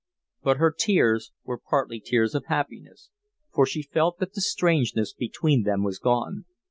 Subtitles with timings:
[0.41, 3.11] But her tears were partly tears of happiness,
[3.53, 6.45] for she felt that the strangeness between them was gone.